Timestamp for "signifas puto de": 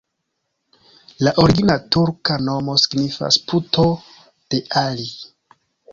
2.85-4.63